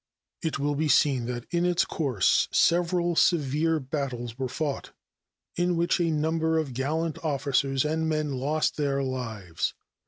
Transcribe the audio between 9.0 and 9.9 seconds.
lives.